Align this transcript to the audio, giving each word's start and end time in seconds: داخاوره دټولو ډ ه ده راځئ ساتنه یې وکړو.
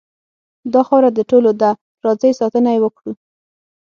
داخاوره 0.73 1.09
دټولو 1.17 1.49
ډ 1.59 1.63
ه 1.71 1.71
ده 1.71 1.71
راځئ 2.05 2.31
ساتنه 2.39 2.69
یې 2.75 2.79
وکړو. 2.83 3.11